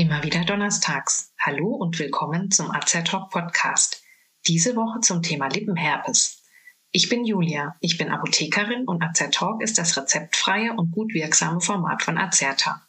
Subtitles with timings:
[0.00, 1.34] Immer wieder donnerstags.
[1.38, 4.02] Hallo und willkommen zum Talk Podcast.
[4.46, 6.42] Diese Woche zum Thema Lippenherpes.
[6.90, 9.02] Ich bin Julia, ich bin Apothekerin und
[9.32, 12.86] Talk ist das rezeptfreie und gut wirksame Format von Azerta.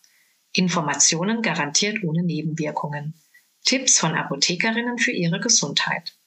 [0.54, 3.16] Informationen garantiert ohne Nebenwirkungen.
[3.66, 6.18] Tipps von Apothekerinnen für ihre Gesundheit.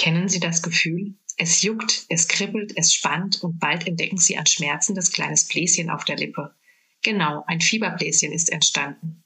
[0.00, 1.12] Kennen Sie das Gefühl?
[1.36, 6.06] Es juckt, es kribbelt, es spannt und bald entdecken Sie ein schmerzendes kleines Bläschen auf
[6.06, 6.54] der Lippe.
[7.02, 9.22] Genau, ein Fieberbläschen ist entstanden.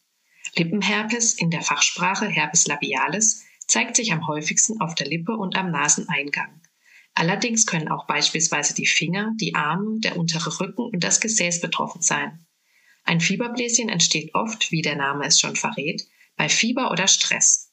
[0.57, 5.71] Lippenherpes, in der Fachsprache Herpes labialis, zeigt sich am häufigsten auf der Lippe und am
[5.71, 6.61] Naseneingang.
[7.15, 12.03] Allerdings können auch beispielsweise die Finger, die Arme, der untere Rücken und das Gesäß betroffen
[12.03, 12.45] sein.
[13.05, 16.03] Ein Fieberbläschen entsteht oft, wie der Name es schon verrät,
[16.37, 17.71] bei Fieber oder Stress.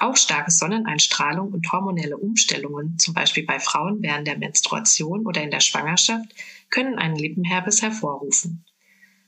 [0.00, 5.50] Auch starke Sonneneinstrahlung und hormonelle Umstellungen, zum Beispiel bei Frauen während der Menstruation oder in
[5.50, 6.34] der Schwangerschaft,
[6.70, 8.64] können einen Lippenherpes hervorrufen.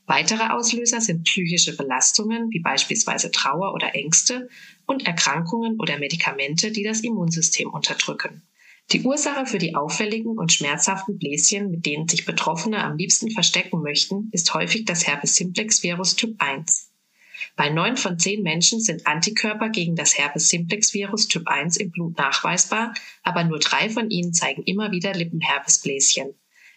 [0.06, 4.48] Weitere Auslöser sind psychische Belastungen wie beispielsweise Trauer oder Ängste
[4.87, 8.42] und Erkrankungen oder Medikamente, die das Immunsystem unterdrücken.
[8.92, 13.83] Die Ursache für die auffälligen und schmerzhaften Bläschen, mit denen sich Betroffene am liebsten verstecken
[13.83, 16.92] möchten, ist häufig das Herpes simplex Virus Typ 1.
[17.57, 21.91] Bei neun von zehn Menschen sind Antikörper gegen das Herpes simplex Virus Typ 1 im
[21.91, 26.34] Blut nachweisbar, aber nur drei von ihnen zeigen immer wieder Lippenherpesbläschen.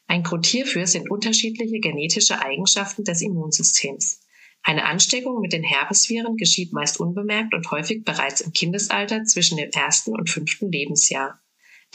[0.07, 4.21] Ein Grund hierfür sind unterschiedliche genetische Eigenschaften des Immunsystems.
[4.63, 9.71] Eine Ansteckung mit den Herpesviren geschieht meist unbemerkt und häufig bereits im Kindesalter zwischen dem
[9.71, 11.41] ersten und fünften Lebensjahr.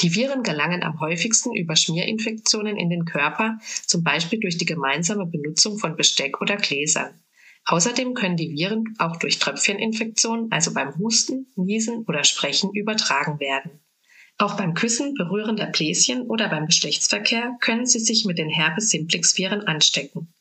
[0.00, 5.24] Die Viren gelangen am häufigsten über Schmierinfektionen in den Körper, zum Beispiel durch die gemeinsame
[5.24, 7.23] Benutzung von Besteck oder Gläsern.
[7.66, 13.80] Außerdem können die Viren auch durch Tröpfcheninfektionen, also beim Husten, Niesen oder Sprechen, übertragen werden.
[14.36, 19.62] Auch beim Küssen, Berühren der Bläschen oder beim Geschlechtsverkehr können sie sich mit den Herpes-Simplex-Viren
[19.62, 20.34] anstecken.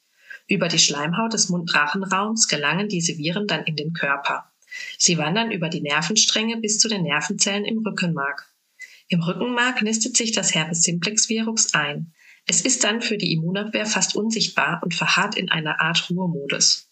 [0.47, 4.51] Über die Schleimhaut des Mundrachenraums gelangen diese Viren dann in den Körper.
[4.97, 8.51] Sie wandern über die Nervenstränge bis zu den Nervenzellen im Rückenmark.
[9.07, 12.13] Im Rückenmark nistet sich das Herpes-Simplex-Virus ein.
[12.45, 16.89] Es ist dann für die Immunabwehr fast unsichtbar und verharrt in einer Art Ruhemodus.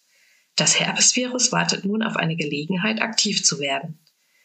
[0.56, 3.98] Das Herpesvirus wartet nun auf eine Gelegenheit, aktiv zu werden.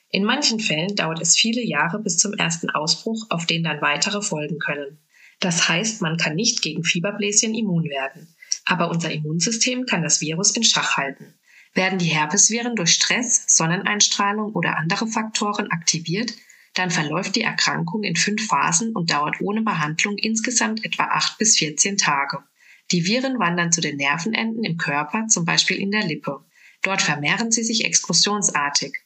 [0.10, 4.22] In manchen Fällen dauert es viele Jahre bis zum ersten Ausbruch, auf den dann weitere
[4.22, 5.00] folgen können.
[5.40, 8.34] Das heißt, man kann nicht gegen Fieberbläschen immun werden.
[8.66, 11.34] Aber unser Immunsystem kann das Virus in Schach halten.
[11.74, 16.34] Werden die Herpesviren durch Stress, Sonneneinstrahlung oder andere Faktoren aktiviert,
[16.74, 21.58] dann verläuft die Erkrankung in fünf Phasen und dauert ohne Behandlung insgesamt etwa acht bis
[21.58, 22.44] 14 Tage.
[22.92, 26.46] Die Viren wandern zu den Nervenenden im Körper, zum Beispiel in der Lippe.
[26.82, 28.98] Dort vermehren sie sich explosionsartig.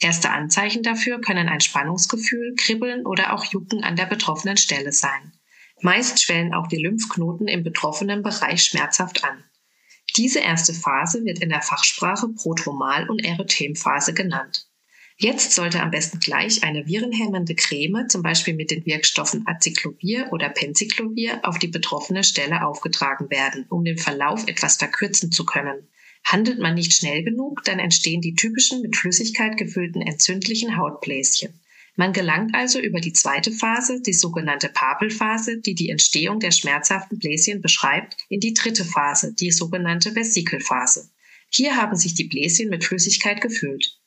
[0.00, 5.32] Erste Anzeichen dafür können ein Spannungsgefühl, Kribbeln oder auch Jucken an der betroffenen Stelle sein.
[5.82, 9.44] Meist schwellen auch die Lymphknoten im betroffenen Bereich schmerzhaft an.
[10.16, 14.67] Diese erste Phase wird in der Fachsprache Prodromal- und Erythemphase genannt.
[15.20, 20.48] Jetzt sollte am besten gleich eine virenhemmende Creme, zum Beispiel mit den Wirkstoffen Acyclovir oder
[20.48, 25.88] Penciclovir, auf die betroffene Stelle aufgetragen werden, um den Verlauf etwas verkürzen zu können.
[26.22, 31.52] Handelt man nicht schnell genug, dann entstehen die typischen mit Flüssigkeit gefüllten entzündlichen Hautbläschen.
[31.96, 37.18] Man gelangt also über die zweite Phase, die sogenannte Papelphase, die die Entstehung der schmerzhaften
[37.18, 41.10] Bläschen beschreibt, in die dritte Phase, die sogenannte Vesikelphase.
[41.50, 43.98] Hier haben sich die Bläschen mit Flüssigkeit gefüllt.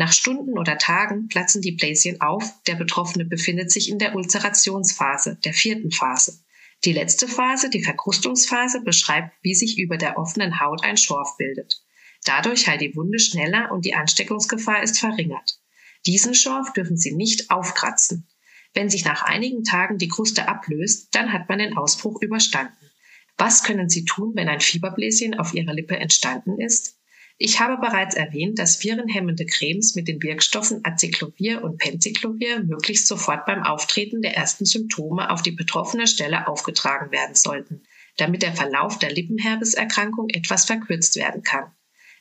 [0.00, 5.36] Nach Stunden oder Tagen platzen die Bläschen auf, der Betroffene befindet sich in der Ulcerationsphase,
[5.44, 6.40] der vierten Phase.
[6.86, 11.84] Die letzte Phase, die Verkrustungsphase, beschreibt, wie sich über der offenen Haut ein Schorf bildet.
[12.24, 15.60] Dadurch heilt die Wunde schneller und die Ansteckungsgefahr ist verringert.
[16.06, 18.26] Diesen Schorf dürfen Sie nicht aufkratzen.
[18.72, 22.90] Wenn sich nach einigen Tagen die Kruste ablöst, dann hat man den Ausbruch überstanden.
[23.36, 26.99] Was können Sie tun, wenn ein Fieberbläschen auf Ihrer Lippe entstanden ist?
[27.42, 33.46] Ich habe bereits erwähnt, dass virenhemmende Cremes mit den Wirkstoffen Acyclovir und Penciclovir möglichst sofort
[33.46, 37.82] beim Auftreten der ersten Symptome auf die betroffene Stelle aufgetragen werden sollten,
[38.18, 41.72] damit der Verlauf der Lippenherpeserkrankung etwas verkürzt werden kann.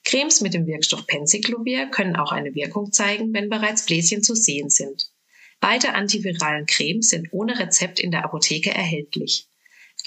[0.05, 4.69] Cremes mit dem Wirkstoff Penciclovir können auch eine Wirkung zeigen, wenn bereits Bläschen zu sehen
[4.69, 5.11] sind.
[5.59, 9.49] Beide antiviralen Cremes sind ohne Rezept in der Apotheke erhältlich.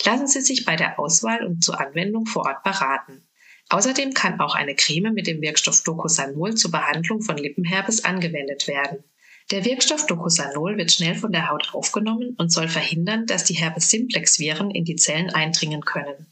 [0.07, 3.23] Lassen Sie sich bei der Auswahl und zur Anwendung vor Ort beraten.
[3.73, 9.03] Außerdem kann auch eine Creme mit dem Wirkstoff Docosanol zur Behandlung von Lippenherpes angewendet werden.
[9.51, 13.89] Der Wirkstoff Docosanol wird schnell von der Haut aufgenommen und soll verhindern, dass die Herpes
[13.89, 16.27] simplex Viren in die Zellen eindringen können.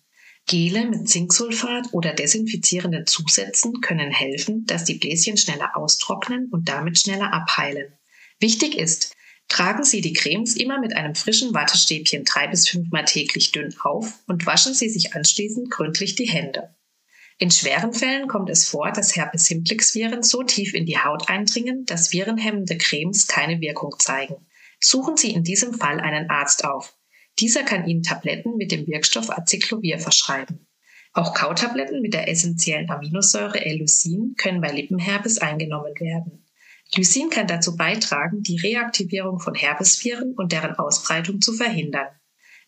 [0.46, 6.98] Gele mit Zinksulfat oder desinfizierenden Zusätzen können helfen, dass die Bläschen schneller austrocknen und damit
[6.98, 7.90] schneller abheilen.
[8.38, 9.14] Wichtig ist,
[9.48, 14.18] tragen Sie die Cremes immer mit einem frischen Wattestäbchen drei bis fünfmal täglich dünn auf
[14.26, 16.74] und waschen Sie sich anschließend gründlich die Hände.
[17.42, 21.30] In schweren Fällen kommt es vor, dass Herpes simplex Viren so tief in die Haut
[21.30, 24.46] eindringen, dass virenhemmende Cremes keine Wirkung zeigen.
[24.78, 26.94] Suchen Sie in diesem Fall einen Arzt auf.
[27.38, 30.66] Dieser kann Ihnen Tabletten mit dem Wirkstoff Acyclovir verschreiben.
[31.14, 36.46] Auch Kautabletten mit der essentiellen Aminosäure L-Lysin können bei Lippenherpes eingenommen werden.
[36.94, 42.08] Lysin kann dazu beitragen, die Reaktivierung von Herpesviren und deren Ausbreitung zu verhindern.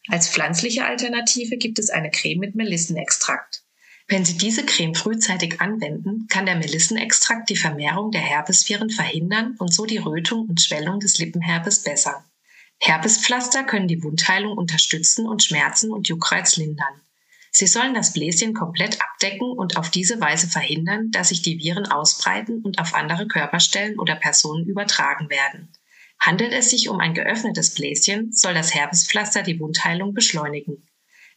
[0.08, 3.66] Als pflanzliche Alternative gibt es eine Creme mit Melissenextrakt.
[4.08, 9.72] Wenn Sie diese Creme frühzeitig anwenden, kann der Melissenextrakt die Vermehrung der Herpesviren verhindern und
[9.72, 12.22] so die Rötung und Schwellung des Lippenherpes bessern.
[12.80, 17.00] Herpespflaster können die Wundheilung unterstützen und Schmerzen und Juckreiz lindern.
[17.52, 21.86] Sie sollen das Bläschen komplett abdecken und auf diese Weise verhindern, dass sich die Viren
[21.86, 25.70] ausbreiten und auf andere Körperstellen oder Personen übertragen werden.
[26.18, 30.88] Handelt es sich um ein geöffnetes Bläschen, soll das Herpespflaster die Wundheilung beschleunigen.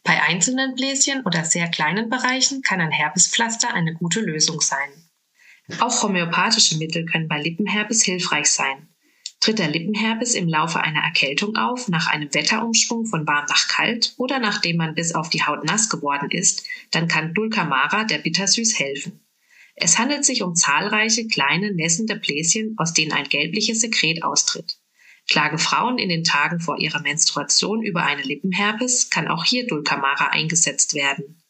[0.06, 4.88] Bei einzelnen Bläschen oder sehr kleinen Bereichen kann ein Herpespflaster eine gute Lösung sein.
[5.80, 8.88] Auch homöopathische Mittel können bei Lippenherpes hilfreich sein.
[9.40, 14.14] Tritt der Lippenherpes im Laufe einer Erkältung auf, nach einem Wetterumschwung von warm nach kalt
[14.16, 18.78] oder nachdem man bis auf die Haut nass geworden ist, dann kann Dulcamara, der Bittersüß,
[18.78, 19.26] helfen.
[19.74, 24.78] Es handelt sich um zahlreiche kleine nässende Bläschen, aus denen ein gelbliches Sekret austritt.
[25.28, 30.28] Klagen Frauen in den Tagen vor ihrer Menstruation über eine Lippenherpes, kann auch hier Dulcamara
[30.28, 31.42] eingesetzt werden.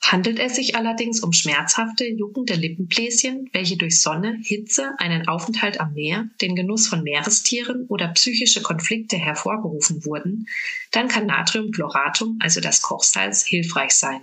[0.00, 5.94] Handelt es sich allerdings um schmerzhafte, juckende Lippenbläschen, welche durch Sonne, Hitze, einen Aufenthalt am
[5.94, 10.46] Meer, den Genuss von Meerestieren oder psychische Konflikte hervorgerufen wurden,
[10.90, 14.20] dann kann Natriumchloratum, also das Kochsalz, hilfreich sein.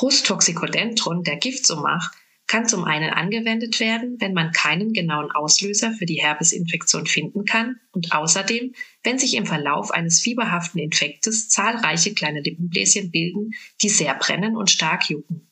[0.00, 2.12] Rus toxicodendron, der Giftsumach,
[2.46, 7.80] kann zum einen angewendet werden, wenn man keinen genauen Auslöser für die Herpesinfektion finden kann
[7.92, 13.50] und außerdem, wenn sich im Verlauf eines fieberhaften Infektes zahlreiche kleine Lippenbläschen bilden,
[13.82, 15.50] die sehr brennen und stark jucken.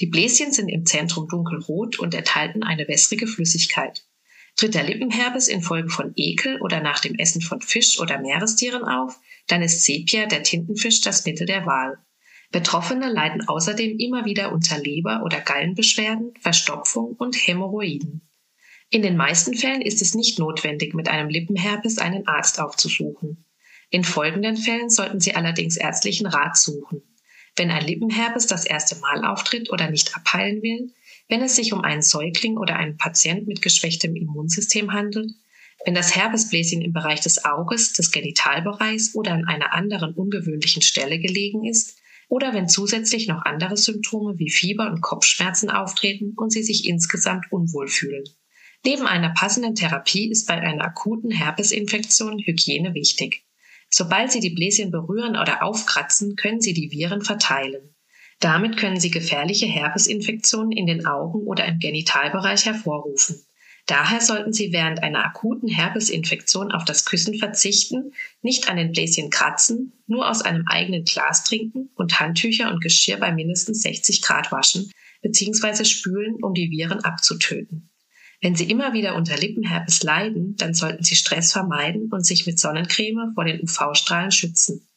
[0.00, 4.04] Die Bläschen sind im Zentrum dunkelrot und enthalten eine wässrige Flüssigkeit.
[4.56, 9.18] Tritt der Lippenherpes infolge von Ekel oder nach dem Essen von Fisch oder Meerestieren auf,
[9.46, 11.98] dann ist Sepia, der Tintenfisch, das Mittel der Wahl.
[12.52, 18.28] Betroffene leiden außerdem immer wieder unter Leber- oder Gallenbeschwerden, Verstopfung und Hämorrhoiden.
[18.90, 23.46] In den meisten Fällen ist es nicht notwendig, mit einem Lippenherpes einen Arzt aufzusuchen.
[23.88, 27.02] In folgenden Fällen sollten Sie allerdings ärztlichen Rat suchen.
[27.56, 30.92] Wenn ein Lippenherpes das erste Mal auftritt oder nicht abheilen will,
[31.28, 35.32] wenn es sich um einen Säugling oder einen Patient mit geschwächtem Immunsystem handelt,
[35.86, 41.18] wenn das Herpesbläschen im Bereich des Auges, des Genitalbereichs oder an einer anderen ungewöhnlichen Stelle
[41.18, 42.01] gelegen ist,
[42.32, 47.44] oder wenn zusätzlich noch andere Symptome wie Fieber und Kopfschmerzen auftreten und sie sich insgesamt
[47.50, 48.24] unwohl fühlen.
[48.86, 53.44] Neben einer passenden Therapie ist bei einer akuten Herpesinfektion Hygiene wichtig.
[53.90, 57.94] Sobald Sie die Bläschen berühren oder aufkratzen, können Sie die Viren verteilen.
[58.40, 63.44] Damit können Sie gefährliche Herpesinfektionen in den Augen oder im Genitalbereich hervorrufen.
[63.86, 69.28] Daher sollten Sie während einer akuten Herpesinfektion auf das Küssen verzichten, nicht an den Bläschen
[69.28, 74.52] kratzen, nur aus einem eigenen Glas trinken und Handtücher und Geschirr bei mindestens 60 Grad
[74.52, 74.92] waschen
[75.22, 75.84] bzw.
[75.84, 77.90] spülen, um die Viren abzutöten.
[78.40, 82.58] Wenn Sie immer wieder unter Lippenherpes leiden, dann sollten Sie Stress vermeiden und sich mit
[82.58, 84.88] Sonnencreme vor den UV-Strahlen schützen.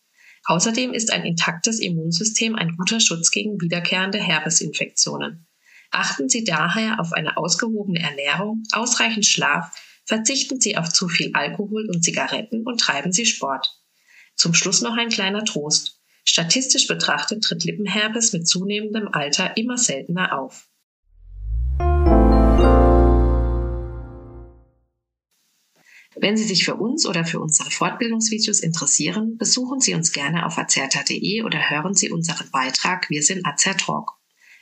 [0.45, 5.47] Außerdem ist ein intaktes Immunsystem ein guter Schutz gegen wiederkehrende Herpesinfektionen.
[5.97, 9.71] Achten Sie daher auf eine ausgewogene Ernährung, ausreichend Schlaf,
[10.03, 13.81] verzichten Sie auf zu viel Alkohol und Zigaretten und treiben Sie Sport.
[14.35, 16.01] Zum Schluss noch ein kleiner Trost.
[16.25, 20.67] Statistisch betrachtet tritt Lippenherpes mit zunehmendem Alter immer seltener auf.
[26.17, 30.57] Wenn Sie sich für uns oder für unsere Fortbildungsvideos interessieren, besuchen Sie uns gerne auf
[30.57, 34.11] azerta.de oder hören Sie unseren Beitrag Wir sind Azertalk.